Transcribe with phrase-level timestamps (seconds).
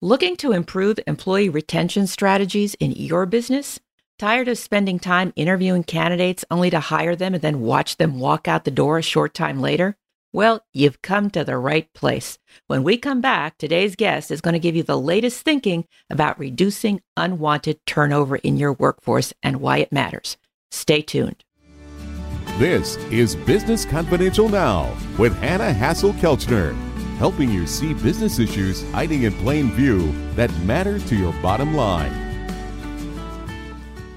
[0.00, 3.80] Looking to improve employee retention strategies in your business?
[4.16, 8.46] Tired of spending time interviewing candidates only to hire them and then watch them walk
[8.46, 9.96] out the door a short time later?
[10.32, 12.38] Well, you've come to the right place.
[12.68, 16.38] When we come back, today's guest is going to give you the latest thinking about
[16.38, 20.36] reducing unwanted turnover in your workforce and why it matters.
[20.70, 21.42] Stay tuned.
[22.58, 26.87] This is Business Confidential Now with Hanna Hasl-Kelchner
[27.18, 32.12] helping you see business issues hiding in plain view that matter to your bottom line.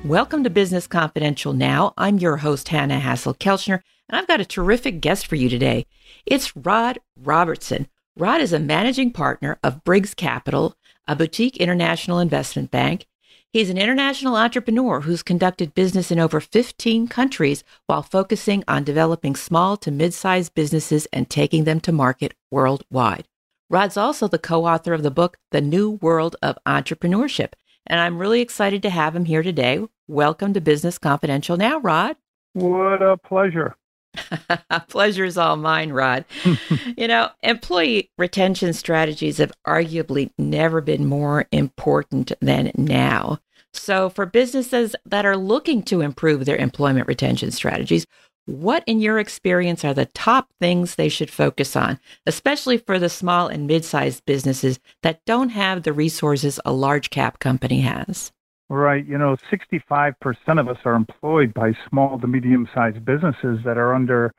[0.04, 1.94] Welcome to Business Confidential Now.
[1.98, 5.88] I'm your host, Hanna Hasl-Kelchner, and I've got a terrific guest for you today.
[6.28, 7.88] It's Rod Robertson.
[8.16, 10.76] Rod is a managing partner of Briggs Capital,
[11.08, 13.08] a boutique international investment bank.
[13.54, 19.36] He's an international entrepreneur who's conducted business in over 15 countries while focusing on developing
[19.36, 23.28] small to mid sized businesses and taking them to market worldwide.
[23.70, 27.52] Rod's also the co author of the book, The New World of Entrepreneurship.
[27.86, 29.86] And I'm really excited to have him here today.
[30.08, 32.16] Welcome to Business Confidential now, Rod.
[32.54, 33.76] What a pleasure.
[34.88, 36.26] Pleasure is all mine, Rod.
[36.98, 43.40] you know, employee retention strategies have arguably never been more important than now.
[43.74, 48.06] So, for businesses that are looking to improve their employment retention strategies,
[48.46, 53.10] what, in your experience, are the top things they should focus on, especially for the
[53.10, 58.32] small and mid sized businesses that don't have the resources a large cap company has?
[58.72, 59.06] Right.
[59.06, 60.16] You know, 65%
[60.58, 64.34] of us are employed by small to medium sized businesses that are under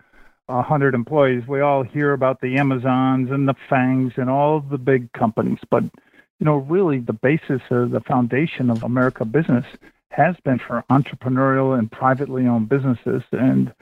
[0.47, 1.47] 100 employees.
[1.47, 5.59] We all hear about the Amazons and the FANGs and all the big companies.
[5.71, 9.67] But, you know, really the basis of the foundation of America business
[10.13, 13.25] has been for entrepreneurial and privately owned businesses.
[13.33, 13.75] And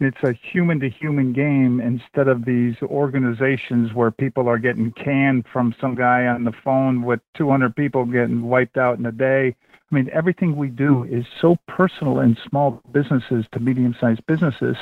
[0.00, 5.44] it's a human to human game instead of these organizations where people are getting canned
[5.52, 9.54] from some guy on the phone with 200 people getting wiped out in a day
[9.90, 14.76] I mean, everything we do is so personal in small businesses to medium sized businesses.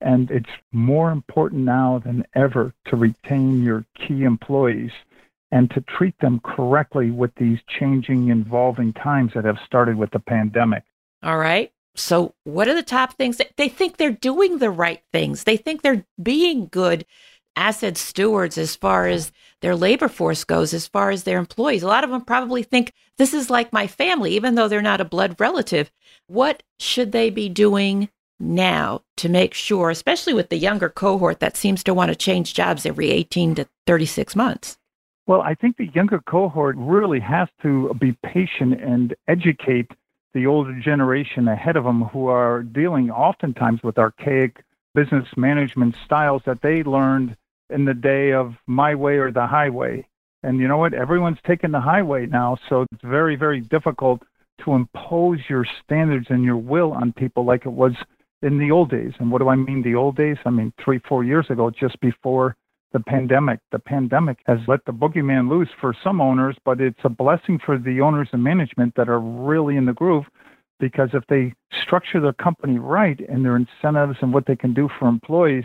[0.00, 4.92] And it's more important now than ever to retain your key employees
[5.50, 10.18] and to treat them correctly with these changing, evolving times that have started with the
[10.18, 10.84] pandemic.
[11.22, 11.72] All right.
[11.94, 13.40] So, what are the top things?
[13.56, 17.04] They think they're doing the right things, they think they're being good
[17.58, 21.82] asset stewards as far as their labor force goes, as far as their employees.
[21.82, 25.00] A lot of them probably think this is like my family, even though they're not
[25.00, 25.90] a blood relative.
[26.28, 28.08] What should they be doing
[28.38, 32.54] now to make sure, especially with the younger cohort that seems to want to change
[32.54, 34.78] jobs every 18 to 36 months?
[35.26, 39.90] Well, I think the younger cohort really has to be patient and educate
[40.32, 44.64] the older generation ahead of them who are dealing oftentimes with archaic
[44.94, 47.36] business management styles that they learned
[47.70, 50.06] in the day of my way or the highway.
[50.42, 50.94] And you know what?
[50.94, 54.22] Everyone's taking the highway now, so it's very, very difficult
[54.64, 57.92] to impose your standards and your will on people like it was
[58.42, 59.12] in the old days.
[59.18, 60.36] And what do I mean the old days?
[60.44, 62.56] I mean three, four years ago, just before
[62.92, 63.60] the pandemic.
[63.72, 67.78] The pandemic has let the boogeyman loose for some owners, but it's a blessing for
[67.78, 70.24] the owners and management that are really in the groove
[70.80, 71.52] because if they
[71.82, 75.64] structure their company right and their incentives and what they can do for employees,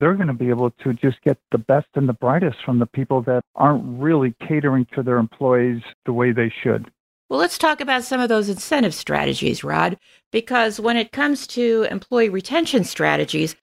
[0.00, 2.86] they're going to be able to just get the best and the brightest from the
[2.86, 6.90] people that aren't really catering to their employees the way they should.
[7.28, 9.98] Well, let's talk about some of those incentive strategies, Rod,
[10.32, 13.54] because when it comes to employee retention strategies,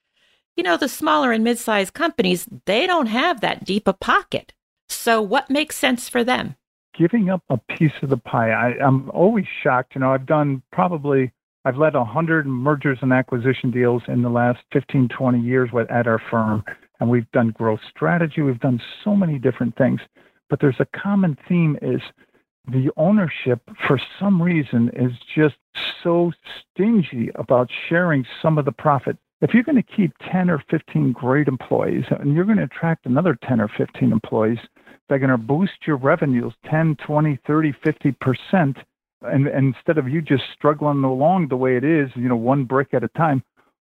[0.56, 4.52] you know, the smaller and mid sized companies, they don't have that deep a pocket.
[4.88, 6.56] So, what makes sense for them?
[6.96, 8.50] Giving up a piece of the pie.
[8.50, 9.94] I, I'm always shocked.
[9.94, 11.32] You know, I've done probably
[11.66, 16.22] I've led 100 mergers and acquisition deals in the last 15, 20 years at our
[16.30, 16.62] firm.
[17.00, 18.40] And we've done growth strategy.
[18.40, 20.00] We've done so many different things.
[20.48, 22.00] But there's a common theme is
[22.70, 25.56] the ownership, for some reason, is just
[26.04, 29.16] so stingy about sharing some of the profit.
[29.40, 33.06] If you're going to keep 10 or 15 great employees and you're going to attract
[33.06, 34.58] another 10 or 15 employees,
[35.08, 38.76] they're going to boost your revenues 10, 20, 30, 50%
[39.22, 42.64] and, and instead of you just struggling along the way it is, you know, one
[42.64, 43.42] brick at a time,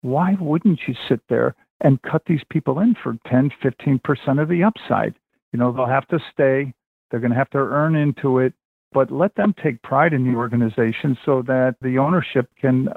[0.03, 4.62] why wouldn't you sit there and cut these people in for 10, 15% of the
[4.62, 5.15] upside?
[5.53, 6.75] You know, they'll have to stay,
[7.11, 8.53] they're going to have to earn into it,
[8.93, 12.88] but let them take pride in the organization so that the ownership can,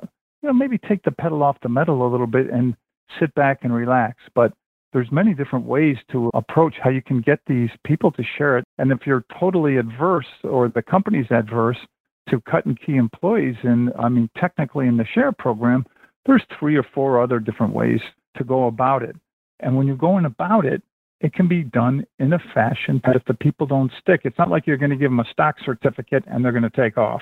[0.42, 2.76] you know, maybe take the pedal off the metal a little bit and
[3.20, 4.18] sit back and relax.
[4.36, 4.54] But
[4.94, 8.66] there's many different ways to approach how you can get these people to share it.
[8.78, 11.78] And if you're totally adverse or the company's adverse,
[12.30, 13.56] to cutting key employees.
[13.64, 15.86] And I mean, technically in the share program,
[16.26, 18.02] there's three or four other different ways
[18.38, 19.16] to go about it.
[19.60, 20.82] And when you're going about it,
[21.20, 24.50] it can be done in a fashion that if the people don't stick, it's not
[24.50, 27.22] like you're going to give them a stock certificate and they're going to take off.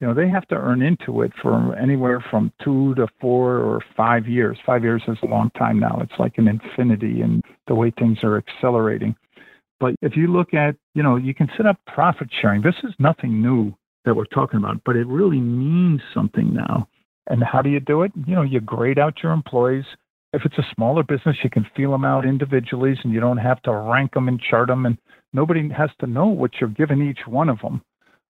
[0.00, 3.80] You know, they have to earn into it for anywhere from two to four or
[3.96, 4.58] five years.
[4.66, 6.00] Five years is a long time now.
[6.02, 9.14] It's like an infinity in the way things are accelerating.
[9.78, 12.62] But if you look at, you know, you can set up profit sharing.
[12.62, 16.88] This is nothing new that we're talking about, but it really means something now.
[17.28, 18.12] And how do you do it?
[18.26, 19.84] You know, you grade out your employees
[20.32, 23.60] if it's a smaller business, you can feel them out individually and you don't have
[23.62, 24.86] to rank them and chart them.
[24.86, 24.96] And
[25.32, 27.82] nobody has to know what you're giving each one of them.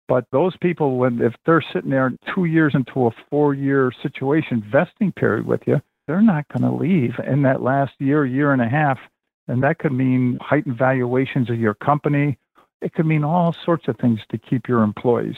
[0.08, 4.64] But those people, when if they're sitting there two years into a four year situation
[4.72, 8.62] vesting period with you, they're not going to leave in that last year, year and
[8.62, 8.98] a half.
[9.46, 12.38] And that could mean heightened valuations of your company.
[12.80, 15.36] It could mean all sorts of things to keep your employees.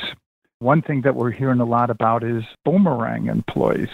[0.63, 3.89] One thing that we're hearing a lot about is boomerang employees.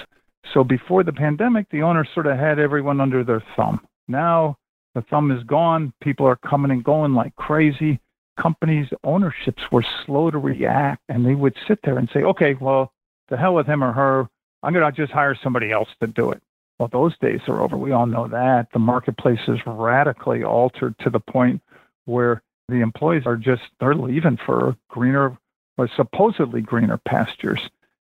[0.52, 3.80] So before the pandemic, the owners sort of had everyone under their thumb.
[4.06, 4.58] Now
[4.94, 5.94] the thumb is gone.
[6.02, 7.98] People are coming and going like crazy.
[8.38, 12.92] Companies' ownerships were slow to react, and they would sit there and say, okay, well,
[13.30, 14.28] the hell with him or her.
[14.62, 16.42] I'm going to just hire somebody else to do it.
[16.78, 17.78] Well, those days are over.
[17.78, 18.68] We all know that.
[18.74, 21.62] The marketplace is radically altered to the point
[22.04, 25.38] where the employees are just, they're leaving for greener
[25.78, 27.60] or supposedly greener pastures.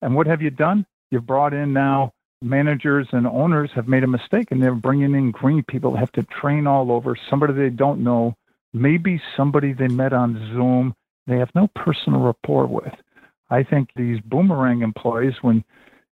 [0.03, 0.85] And what have you done?
[1.11, 2.13] You've brought in now
[2.43, 6.23] managers and owners have made a mistake and they're bringing in green people have to
[6.23, 8.35] train all over somebody they don't know
[8.73, 10.95] maybe somebody they met on zoom
[11.27, 12.95] they have no personal rapport with
[13.51, 15.63] i think these boomerang employees when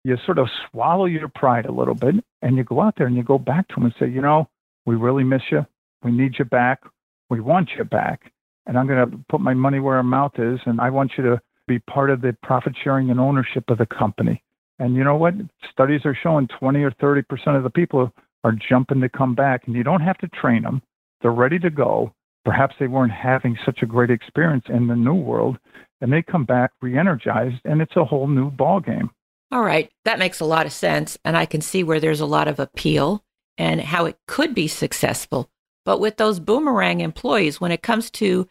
[0.03, 3.15] you sort of swallow your pride a little bit and you go out there and
[3.15, 4.49] you go back to them and say you know
[4.87, 5.63] we really miss you
[6.01, 6.81] we need you back
[7.29, 8.31] we want you back
[8.67, 11.23] and i'm going to put my money where our mouth is and i want you
[11.23, 14.43] to be part of the profit sharing and ownership of the company
[14.79, 15.33] and you know what?
[15.71, 17.23] Studies are showing 20 or 30%
[17.55, 18.11] of the people
[18.43, 20.81] are jumping to come back, and you don't have to train them.
[21.21, 22.13] They're ready to go.
[22.43, 25.57] Perhaps they weren't having such a great experience in the new world,
[26.01, 29.09] and they come back re-energized, and it's a whole new ball game.
[29.51, 32.25] All right, that makes a lot of sense, and I can see where there's a
[32.25, 33.23] lot of appeal
[33.57, 35.49] and how it could be successful.
[35.85, 38.47] But with those boomerang employees, when it comes to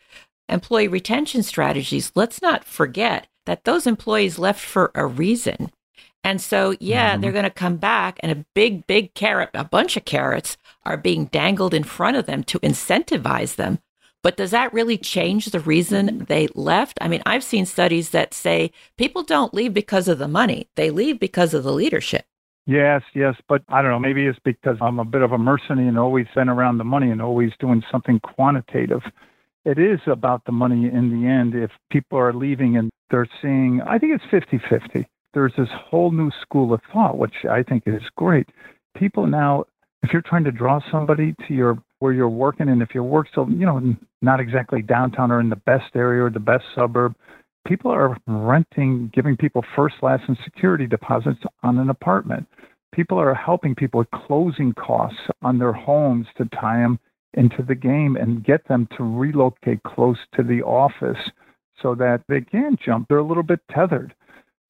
[0.48, 5.70] employee retention strategies, let's not forget that those employees left for a reason.
[6.22, 7.20] And so, yeah, mm-hmm.
[7.20, 10.96] they're going to come back, and a big, big carrot, a bunch of carrots are
[10.96, 13.78] being dangled in front of them to incentivize them.
[14.22, 16.96] But does that really change the reason they left?
[17.02, 20.88] I mean, I've seen studies that say people don't leave because of the money, they
[20.90, 22.24] leave because of the leadership.
[22.66, 23.98] Yes, yes, but I don't know.
[23.98, 27.10] Maybe it's because I'm a bit of a mercenary and always been around the money
[27.10, 29.02] and always doing something quantitative.
[29.66, 31.54] It is about the money in the end.
[31.54, 36.12] If people are leaving and they're seeing, I think it's 50 50 there's this whole
[36.12, 38.48] new school of thought, which I think is great.
[38.96, 39.64] People now,
[40.02, 43.30] if you're trying to draw somebody to your where you're working, and if your work's
[43.30, 47.14] still, you know, not exactly downtown or in the best area or the best suburb,
[47.66, 52.46] people are renting, giving people first, last, and security deposits on an apartment.
[52.92, 56.98] People are helping people with closing costs on their homes to tie them
[57.34, 61.18] into the game and get them to relocate close to the office
[61.82, 63.08] so that they can jump.
[63.08, 64.14] They're a little bit tethered.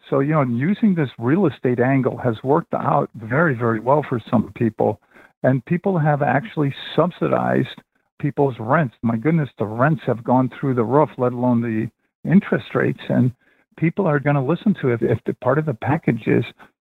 [0.08, 4.20] So, you know, using this real estate angle has worked out very, very well for
[4.30, 5.00] some people.
[5.42, 7.82] And people have actually subsidized
[8.18, 8.94] people's rents.
[9.02, 11.90] My goodness, the rents have gone through the roof, let alone the
[12.24, 13.00] interest rates.
[13.08, 13.32] And
[13.76, 15.02] people are going to listen to it.
[15.02, 16.44] If the part of the package is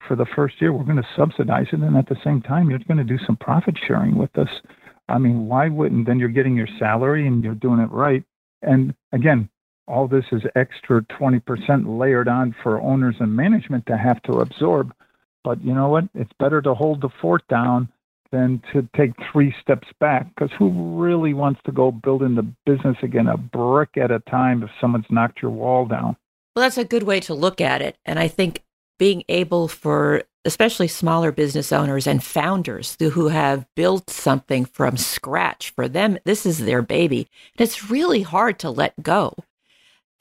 [0.08, 1.80] for the first year, we're going to subsidize it.
[1.80, 4.50] And at the same time, you're going to do some profit sharing with us.
[5.08, 6.08] I mean, why wouldn't?
[6.08, 8.24] Then you're getting your salary and you're doing it right.
[8.62, 9.50] And again,
[9.88, 14.94] all this is extra 20% layered on for owners and management to have to absorb.
[15.44, 16.06] But you know what?
[16.16, 17.90] It's better to hold the fort down
[18.32, 22.98] than to take three steps back because who really wants to go building the business
[23.02, 26.16] again a brick at a time if someone's knocked your wall down?
[26.56, 27.98] Well, that's a good way to look at it.
[28.06, 28.64] And I think
[28.98, 35.72] being able for especially smaller business owners and founders who have built something from scratch
[35.72, 37.28] for them this is their baby
[37.58, 39.34] and it's really hard to let go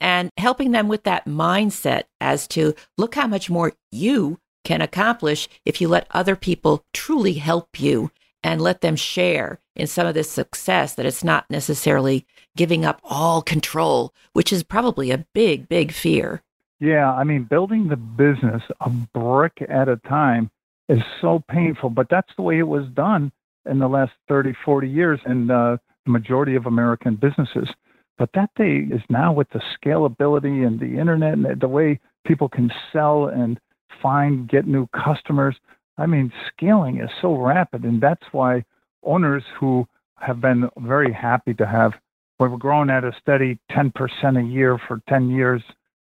[0.01, 5.47] and helping them with that mindset as to look how much more you can accomplish
[5.63, 8.11] if you let other people truly help you
[8.43, 12.25] and let them share in some of this success that it's not necessarily
[12.57, 16.43] giving up all control, which is probably a big, big fear.
[16.79, 20.51] Yeah, I mean, building the business a brick at a time
[20.89, 23.31] is so painful, but that's the way it was done
[23.69, 27.69] in the last 30, 40 years in uh, the majority of American businesses.
[28.17, 32.47] But that day is now with the scalability and the internet and the way people
[32.47, 33.59] can sell and
[34.01, 35.55] find, get new customers.
[35.97, 37.83] I mean, scaling is so rapid.
[37.83, 38.63] And that's why
[39.03, 39.87] owners who
[40.19, 41.93] have been very happy to have.
[42.39, 43.91] We're growing at a steady 10%
[44.37, 45.61] a year for 10 years.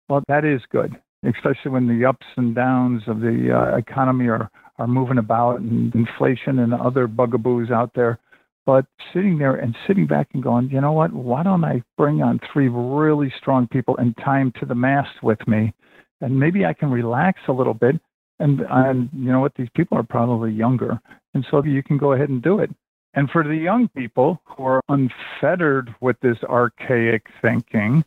[0.09, 4.51] Well, that is good, especially when the ups and downs of the uh, economy are,
[4.79, 8.19] are moving about and inflation and other bugaboos out there.
[8.67, 11.13] But sitting there and sitting back and going, you know what?
[11.13, 15.47] Why don't I bring on three really strong people and time to the mast with
[15.49, 15.73] me?
[16.21, 18.01] And maybe I can relax a little bit.
[18.39, 19.55] And, and you know what?
[19.55, 21.01] These people are probably younger.
[21.35, 22.71] And so you can go ahead and do it.
[23.15, 28.05] And for the young people who are unfettered with this archaic thinking,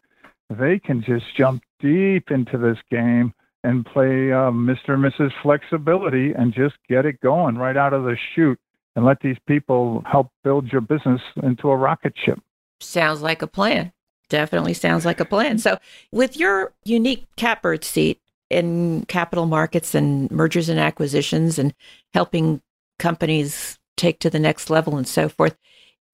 [0.50, 4.90] they can just jump deep into this game and play uh, Mr.
[4.90, 5.32] and Mrs.
[5.42, 8.60] Flexibility and just get it going right out of the chute
[8.96, 12.40] and let these people help build your business into a rocket ship.
[12.80, 13.92] Sounds like a plan.
[14.34, 15.60] Definitely sounds like a plan.
[15.60, 15.78] So,
[16.12, 21.72] with your unique catbird seat in capital markets and mergers and acquisitions and
[22.16, 22.60] helping
[22.98, 25.56] companies take to the next level and so forth,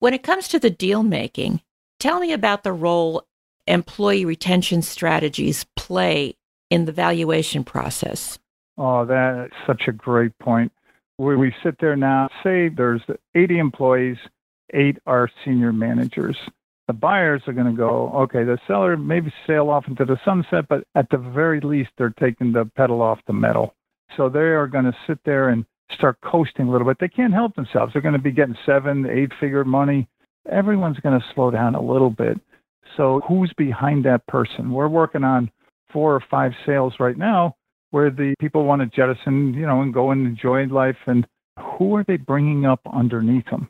[0.00, 1.62] when it comes to the deal making,
[1.98, 3.26] tell me about the role
[3.66, 6.36] employee retention strategies play
[6.68, 8.38] in the valuation process.
[8.76, 10.70] Oh, that's such a great point
[11.16, 13.00] where we sit there now, say there's
[13.34, 14.18] 80 employees,
[14.74, 16.36] eight are senior managers.
[16.90, 20.64] The buyers are going to go, okay, the seller maybe sail off into the sunset,
[20.68, 23.76] but at the very least, they're taking the pedal off the metal.
[24.16, 26.96] So they are going to sit there and start coasting a little bit.
[26.98, 27.92] They can't help themselves.
[27.92, 30.08] They're going to be getting seven, eight figure money.
[30.50, 32.40] Everyone's going to slow down a little bit.
[32.96, 34.72] So who's behind that person?
[34.72, 35.48] We're working on
[35.92, 37.54] four or five sales right now
[37.92, 40.98] where the people want to jettison, you know, and go and enjoy life.
[41.06, 41.24] And
[41.78, 43.68] who are they bringing up underneath them?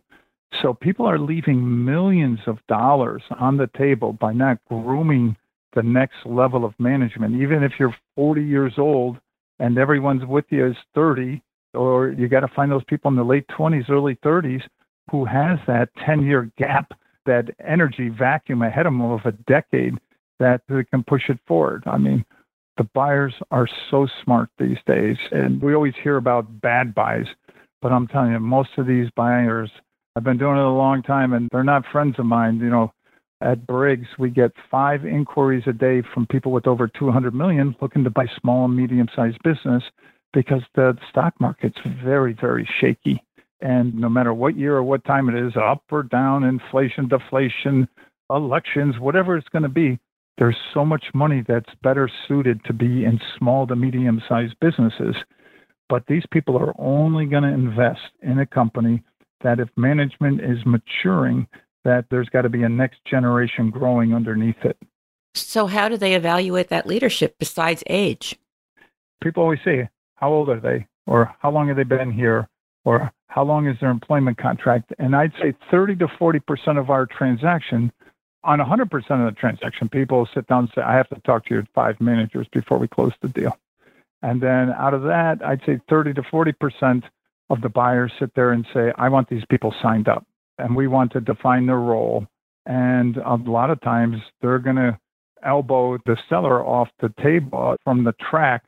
[0.63, 5.37] So people are leaving millions of dollars on the table by not grooming
[5.75, 7.41] the next level of management.
[7.41, 9.19] Even if you're 40 years old
[9.59, 11.43] and everyone's with you is 30,
[11.75, 14.63] or you got to find those people in the late 20s, early 30s
[15.11, 16.93] who has that 10 year gap,
[17.27, 19.95] that energy vacuum ahead of them of a decade
[20.39, 21.83] that they can push it forward.
[21.87, 22.25] I mean,
[22.77, 25.17] the buyers are so smart these days.
[25.33, 27.27] And we always hear about bad buys,
[27.83, 29.71] but I'm telling you, most of these buyers,
[30.17, 32.59] I've been doing it a long time and they're not friends of mine.
[32.59, 32.93] You know,
[33.41, 38.05] at Briggs, we get five inquiries a day from people with over 200 million looking
[38.05, 39.83] to buy small and medium sized business
[40.33, 43.23] because the stock market's very, very shaky.
[43.61, 47.89] And no matter what year or what time it is, up or down, inflation, deflation,
[48.31, 49.99] elections, whatever it's going to be,
[50.39, 55.15] there's so much money that's better suited to be in small to medium sized businesses.
[55.89, 59.03] But these people are only going to invest in a company
[59.43, 61.47] that if management is maturing,
[61.85, 64.77] that there's got to be a next generation growing underneath it.
[65.35, 68.37] So, how do they evaluate that leadership besides age?
[69.23, 70.87] People always say, How old are they?
[71.07, 72.49] Or how long have they been here?
[72.85, 74.93] Or how long is their employment contract?
[74.99, 77.93] And I'd say 30 to 40% of our transaction
[78.43, 81.55] on 100% of the transaction, people sit down and say, I have to talk to
[81.55, 83.57] your five managers before we close the deal.
[84.23, 87.03] And then out of that, I'd say 30 to 40%
[87.51, 90.25] of the buyers sit there and say, I want these people signed up
[90.59, 92.27] and we want to define their role.
[92.67, 94.99] And a lot of times they're going to
[95.45, 98.63] elbow the seller off the table from the track,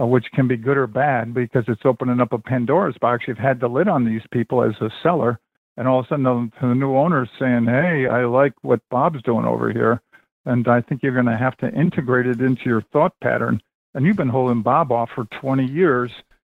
[0.00, 3.24] uh, which can be good or bad because it's opening up a Pandora's box.
[3.26, 5.40] You've had the lid on these people as a seller
[5.80, 9.22] and all of a sudden the, the new owner's saying, "Hey, I like what Bob's
[9.22, 10.02] doing over here,
[10.44, 13.62] and I think you're going to have to integrate it into your thought pattern."
[13.94, 16.10] And you've been holding Bob off for 20 years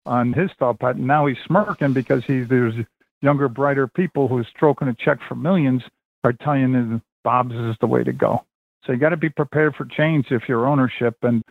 [0.06, 1.08] on his thought pattern.
[1.08, 2.74] Now he's smirking because he's there's
[3.22, 5.82] younger, brighter people who are stroking a check for millions
[6.24, 8.46] are telling him Bob's is the way to go.
[8.86, 11.42] So you got to be prepared for change if you're ownership, and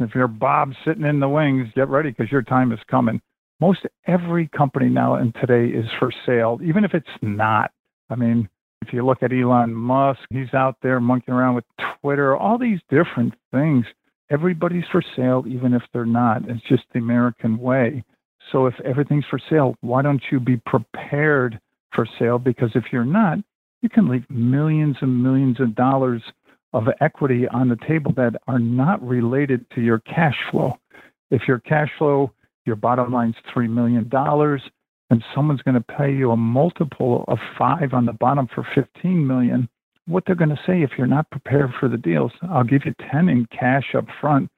[0.00, 3.20] if you're Bob sitting in the wings, get ready because your time is coming
[3.62, 7.70] most every company now and today is for sale, even if it's not.
[8.10, 8.48] I mean,
[8.84, 11.64] if you look at Elon Musk, he's out there monkeying around with
[12.00, 13.86] Twitter, all these different things.
[14.32, 16.48] Everybody's for sale, even if they're not.
[16.48, 18.02] It's just the American way.
[18.50, 21.60] So if everything's for sale, why don't you be prepared
[21.94, 22.38] for sale?
[22.38, 23.38] Because if you're not,
[23.82, 26.22] you can leave millions and millions of dollars
[26.72, 30.78] of equity on the table that are not related to your cash flow.
[31.30, 32.32] If your cash flow
[32.64, 34.10] your bottom line's $3 million,
[35.10, 39.26] and someone's going to pay you a multiple of five on the bottom for 15
[39.26, 39.68] million,
[40.06, 42.94] what they're going to say if you're not prepared for the deals, I'll give you
[43.10, 44.48] 10 in cash up front.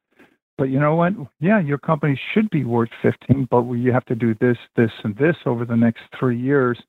[0.56, 1.12] But you know what?
[1.40, 5.16] Yeah, your company should be worth 15, but you have to do this, this, and
[5.16, 6.80] this over the next three years,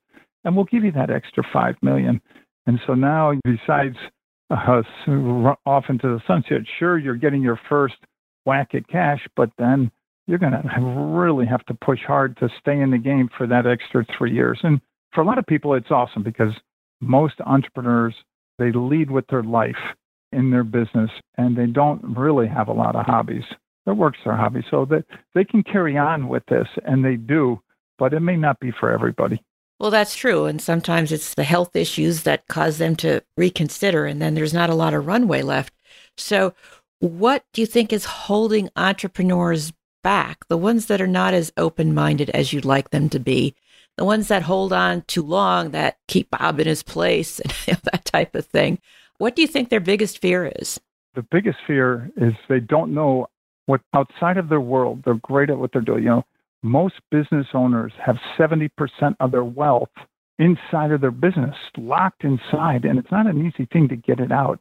[0.44, 2.20] and we'll give you that extra five million.
[2.66, 3.96] And so now, besides
[4.50, 4.82] uh,
[5.66, 7.96] off into the sunset, sure, you're getting your first
[8.44, 9.90] whack at cash, but then
[10.26, 13.66] you're going to really have to push hard to stay in the game for that
[13.66, 14.58] extra three years.
[14.62, 14.80] And
[15.12, 16.52] for a lot of people, it's awesome because
[17.00, 18.14] most entrepreneurs,
[18.58, 19.76] they lead with their life
[20.32, 23.44] in their business and they don't really have a lot of hobbies.
[23.84, 24.64] Their work's their hobby.
[24.70, 27.60] So that they can carry on with this and they do,
[27.98, 29.40] but it may not be for everybody.
[29.78, 30.46] Well, that's true.
[30.46, 34.70] And sometimes it's the health issues that cause them to reconsider, and then there's not
[34.70, 35.74] a lot of runway left.
[36.16, 36.54] So,
[37.00, 40.48] what do you think is holding entrepreneurs back?
[40.48, 43.54] The ones that are not as open minded as you'd like them to be,
[43.96, 48.04] the ones that hold on too long, that keep Bob in his place, and that
[48.04, 48.78] type of thing.
[49.18, 50.80] What do you think their biggest fear is?
[51.14, 53.28] The biggest fear is they don't know
[53.64, 55.02] what outside of their world.
[55.04, 56.02] They're great at what they're doing.
[56.02, 56.24] You know,
[56.62, 58.70] most business owners have 70%
[59.20, 59.88] of their wealth
[60.38, 64.30] inside of their business, locked inside, and it's not an easy thing to get it
[64.30, 64.60] out.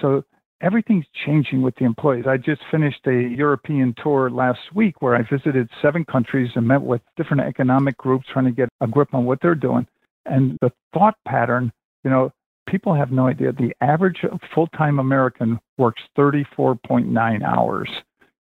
[0.00, 0.24] So
[0.60, 2.24] everything's changing with the employees.
[2.26, 6.82] I just finished a European tour last week where I visited seven countries and met
[6.82, 9.86] with different economic groups trying to get a grip on what they're doing.
[10.26, 11.72] And the thought pattern,
[12.04, 12.32] you know,
[12.68, 13.52] people have no idea.
[13.52, 14.24] The average
[14.54, 17.88] full time American works 34.9 hours.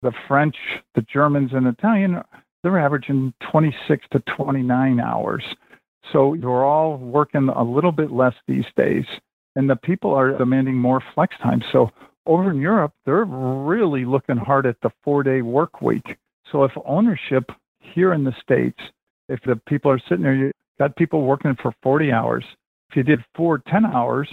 [0.03, 0.57] The French,
[0.95, 2.21] the Germans, and Italian,
[2.63, 5.45] they're averaging 26 to 29 hours.
[6.13, 9.05] So you're all working a little bit less these days
[9.57, 11.63] and the people are demanding more flex time.
[11.73, 11.91] So
[12.27, 16.17] over in Europe, they're really looking hard at the four day work week.
[16.51, 18.79] So if ownership here in the States,
[19.29, 22.45] if the people are sitting there, you got people working for 40 hours.
[22.91, 24.29] If you did four 10 hours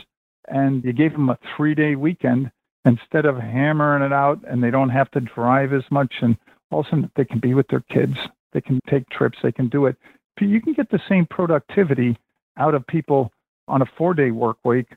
[0.47, 2.51] and you gave them a three day weekend,
[2.85, 6.37] instead of hammering it out and they don't have to drive as much and
[6.71, 8.15] all of a sudden they can be with their kids,
[8.53, 9.95] they can take trips, they can do it.
[10.39, 12.17] You can get the same productivity
[12.57, 13.29] out of people
[13.67, 14.87] on a four day work week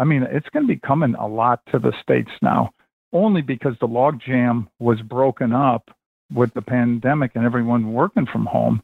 [0.00, 2.70] I mean, it's going to be coming a lot to the states now,
[3.12, 5.90] only because the logjam was broken up
[6.32, 8.82] with the pandemic and everyone working from home.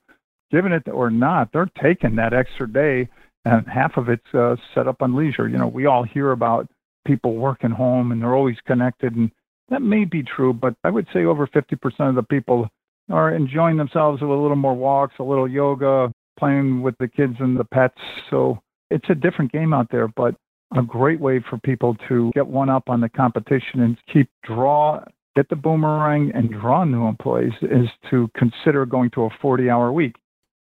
[0.51, 3.09] Given it or not, they're taking that extra day,
[3.47, 5.49] and half of it's uh, set up on leisure.
[5.49, 6.69] You know, we all hear about
[7.07, 9.31] people working home and they're always connected, and
[9.71, 12.69] that may be true, but I would say over 50% of the people
[13.11, 17.37] are enjoying themselves with a little more walks, a little yoga, playing with the kids
[17.39, 18.01] and the pets.
[18.29, 20.35] So it's a different game out there, but
[20.75, 25.05] a great way for people to get one up on the competition and keep draw
[25.37, 29.93] get the boomerang and draw new employees is to consider going to a 40 hour
[29.93, 30.17] week.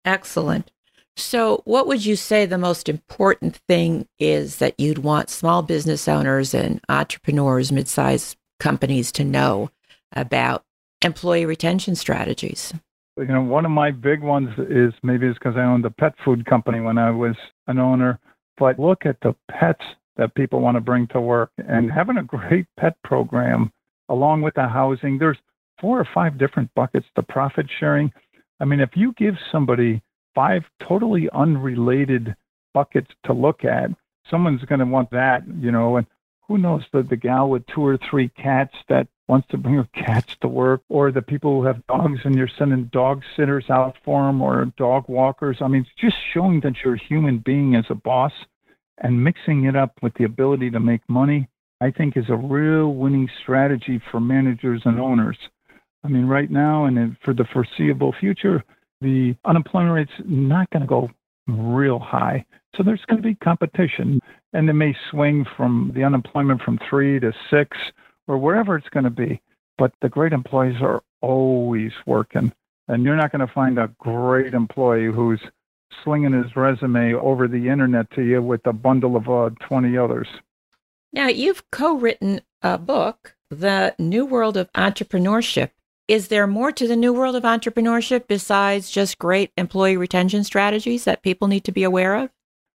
[0.04, 0.70] Excellent.
[1.16, 6.08] So, what would you say the most important thing is that you'd want small business
[6.08, 9.70] owners and entrepreneurs, mid sized companies to know
[10.12, 10.62] about
[11.02, 12.72] employee retention strategies?
[13.18, 16.14] You know, one of my big ones is maybe it's because I owned a pet
[16.24, 17.34] food company when I was
[17.66, 18.18] an owner
[18.58, 19.84] but look at the pets
[20.16, 21.96] that people want to bring to work and mm-hmm.
[21.96, 23.72] having a great pet program
[24.08, 25.18] along with the housing.
[25.18, 25.38] There's
[25.80, 28.12] four or five different buckets to profit sharing.
[28.60, 30.02] I mean, if you give somebody
[30.34, 32.34] five totally unrelated
[32.74, 33.90] buckets to look at,
[34.30, 36.06] someone's going to want that, you know, and
[36.50, 39.88] who knows the, the gal with two or three cats that wants to bring her
[39.94, 43.96] cats to work, or the people who have dogs and you're sending dog sitters out
[44.04, 45.58] for them or dog walkers.
[45.60, 48.32] I mean, it's just showing that you're a human being as a boss
[48.98, 51.48] and mixing it up with the ability to make money,
[51.80, 55.38] I think is a real winning strategy for managers and owners.
[56.02, 58.64] I mean, right now and for the foreseeable future,
[59.00, 61.10] the unemployment rate's not going to go
[61.46, 62.44] real high.
[62.76, 64.20] So there's going to be competition,
[64.52, 67.76] and it may swing from the unemployment from three to six
[68.28, 69.40] or wherever it's going to be.
[69.76, 72.52] But the great employees are always working,
[72.88, 75.40] and you're not going to find a great employee who's
[76.04, 80.28] slinging his resume over the internet to you with a bundle of uh, 20 others.
[81.12, 85.70] Now, you've co written a book, The New World of Entrepreneurship.
[86.06, 91.04] Is there more to the new world of entrepreneurship besides just great employee retention strategies
[91.04, 92.30] that people need to be aware of?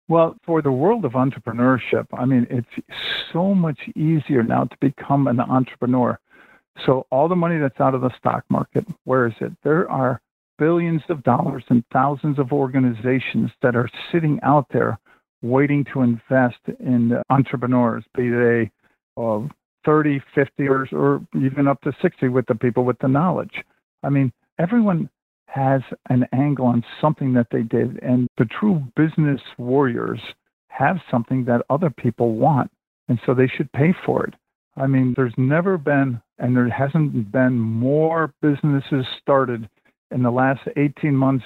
[0.09, 2.87] Well, for the world of entrepreneurship, I mean, it's
[3.33, 6.19] so much easier now to become an entrepreneur.
[6.87, 9.53] So, all the money that's out of the stock market, where is it?
[9.63, 10.21] There are
[10.59, 14.99] billions of dollars and thousands of organizations that are sitting out there
[15.43, 18.71] waiting to invest in entrepreneurs, be they
[19.17, 19.41] uh,
[19.85, 23.63] 30, 50, or, or even up to 60 with the people with the knowledge.
[24.03, 25.11] I mean, everyone
[25.53, 30.21] has an angle on something that they did, and the true business warriors
[30.69, 32.71] have something that other people want,
[33.09, 34.35] and so they should pay for it.
[34.77, 39.69] I mean, there's never been, and there hasn't been more businesses started
[40.11, 41.45] in the last 18 months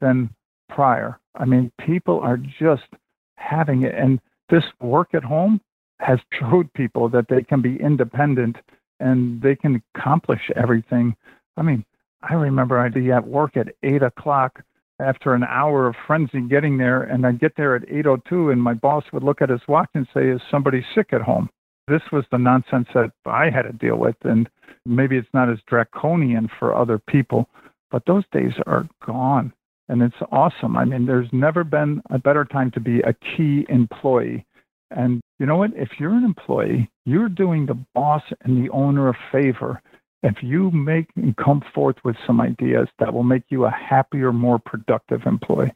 [0.00, 0.30] than
[0.68, 1.18] prior.
[1.34, 2.86] I mean, people are just
[3.34, 3.94] having it.
[3.96, 5.60] And this work at home
[5.98, 8.56] has showed people that they can be independent
[9.00, 11.16] and they can accomplish everything.
[11.56, 11.84] I mean,
[12.22, 14.62] I remember I'd be at work at eight o'clock
[14.98, 18.74] after an hour of frenzy getting there, and I'd get there at 8:02, and my
[18.74, 21.48] boss would look at his watch and say, "Is somebody sick at home?"
[21.88, 24.48] This was the nonsense that I had to deal with, and
[24.84, 27.48] maybe it's not as draconian for other people,
[27.90, 29.52] but those days are gone,
[29.88, 30.76] and it's awesome.
[30.76, 34.44] I mean, there's never been a better time to be a key employee.
[34.90, 35.72] And you know what?
[35.74, 39.80] If you're an employee, you're doing the boss and the owner a favor
[40.22, 44.32] if you make and come forth with some ideas that will make you a happier,
[44.32, 45.72] more productive employee.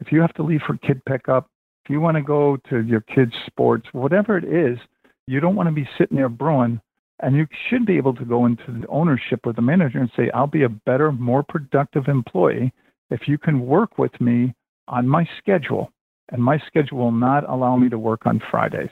[0.00, 1.48] If you have to leave for kid pickup,
[1.84, 4.78] if you want to go to your kids' sports, whatever it is,
[5.26, 6.80] you don't want to be sitting there brewing.
[7.20, 10.30] And you should be able to go into the ownership with the manager and say,
[10.32, 12.72] I'll be a better, more productive employee
[13.10, 14.54] if you can work with me
[14.86, 15.90] on my schedule.
[16.30, 18.90] And my schedule will not allow me to work on Fridays.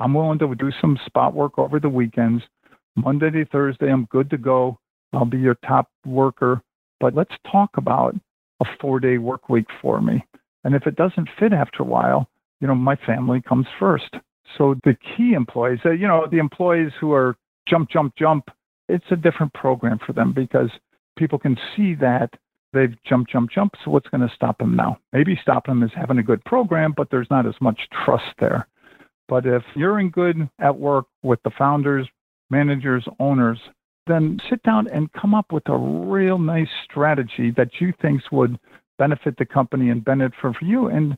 [0.00, 2.42] I'm willing to do some spot work over the weekends
[2.96, 4.78] Monday to Thursday, I'm good to go.
[5.12, 6.62] I'll be your top worker.
[6.98, 8.14] But let's talk about
[8.60, 10.24] a four day work week for me.
[10.64, 12.28] And if it doesn't fit after a while,
[12.60, 14.14] you know, my family comes first.
[14.58, 17.36] So the key employees, uh, you know, the employees who are
[17.68, 18.50] jump, jump, jump,
[18.88, 20.70] it's a different program for them because
[21.16, 22.30] people can see that
[22.72, 23.74] they've jump, jump, jump.
[23.84, 24.98] So what's going to stop them now?
[25.12, 28.66] Maybe stop them is having a good program, but there's not as much trust there.
[29.28, 32.08] But if you're in good at work with the founders,
[32.50, 33.58] managers, owners,
[34.06, 38.58] then sit down and come up with a real nice strategy that you think would
[38.98, 41.16] benefit the company and benefit for you and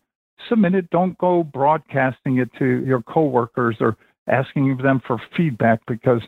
[0.49, 0.90] submit it.
[0.90, 3.97] Don't go broadcasting it to your coworkers or
[4.29, 6.21] asking them for feedback because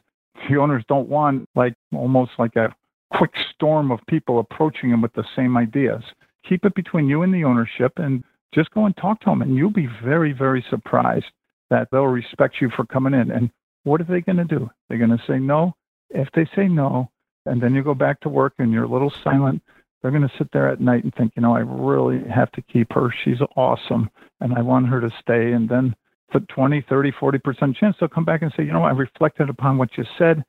[0.48, 2.74] the owners don't want like almost like a
[3.12, 6.02] quick storm of people approaching them with the same ideas.
[6.48, 9.56] Keep it between you and the ownership and just go and talk to them and
[9.56, 11.26] you'll be very, very surprised
[11.70, 13.30] that they'll respect you for coming in.
[13.30, 13.50] And
[13.84, 14.70] what are they going to do?
[14.88, 15.74] They're going to say no.
[16.10, 17.10] If they say no,
[17.46, 19.62] and then you go back to work and you're a little silent,
[20.02, 22.62] they're going to sit there at night and think, you know, I really have to
[22.62, 23.12] keep her.
[23.24, 25.52] She's awesome and I want her to stay.
[25.52, 25.94] And then
[26.30, 29.78] for 20, 30, 40% chance they'll come back and say, you know, I reflected upon
[29.78, 30.44] what you said.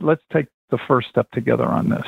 [0.00, 2.06] Let's take the first step together on this.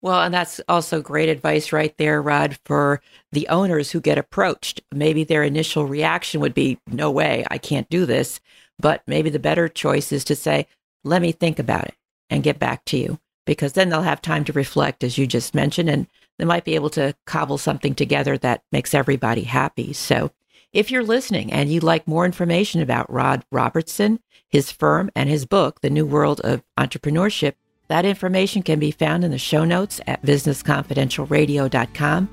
[0.00, 4.80] Well, and that's also great advice right there, Rod, for the owners who get approached.
[4.92, 8.40] Maybe their initial reaction would be, no way, I can't do this.
[8.78, 10.66] But maybe the better choice is to say,
[11.04, 11.94] let me think about it
[12.30, 15.54] and get back to you, because then they'll have time to reflect, as you just
[15.54, 16.06] mentioned, and
[16.38, 19.92] they might be able to cobble something together that makes everybody happy.
[19.92, 20.30] So
[20.72, 25.46] if you're listening and you'd like more information about Rod Robertson, his firm, and his
[25.46, 27.54] book, The New World of Entrepreneurship,
[27.88, 32.28] that information can be found in the show notes at businessconfidentialradio.com.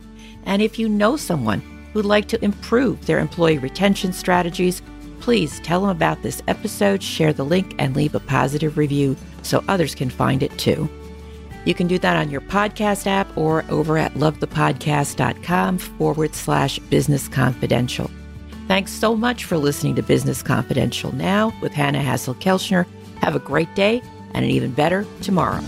[0.45, 1.61] And if you know someone
[1.93, 4.81] who'd like to improve their employee retention strategies,
[5.25, 9.63] please tell them about this episode, share the link, and leave a positive review so
[9.67, 10.87] others can find it too.
[11.65, 17.27] You can do that on your podcast app or over at lovethepodcast.com forward slash business
[17.27, 18.11] confidential.
[18.67, 22.85] Thanks so much for listening to Business Confidential now with Hanna Hasl-Kelchner.
[23.21, 24.03] Have a great day
[24.35, 25.63] and an even better tomorrow.